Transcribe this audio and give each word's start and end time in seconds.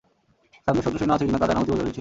সামনে 0.67 0.81
শত্রুসৈন্য 0.83 1.13
আছে 1.13 1.25
কি-না 1.25 1.39
তা 1.39 1.47
জানা 1.47 1.59
অতীব 1.59 1.71
জরুরী 1.71 1.79
ছিল। 1.79 1.89